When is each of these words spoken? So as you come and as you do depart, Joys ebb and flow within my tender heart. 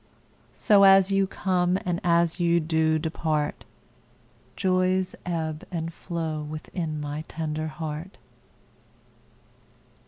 So 0.55 0.81
as 0.83 1.11
you 1.11 1.27
come 1.27 1.77
and 1.85 2.01
as 2.03 2.39
you 2.39 2.59
do 2.59 2.97
depart, 2.97 3.65
Joys 4.55 5.13
ebb 5.27 5.63
and 5.69 5.93
flow 5.93 6.41
within 6.41 6.99
my 6.99 7.23
tender 7.27 7.67
heart. 7.67 8.17